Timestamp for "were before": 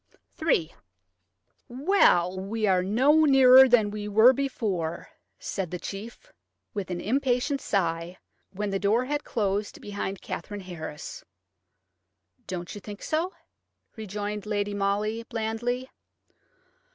4.07-5.07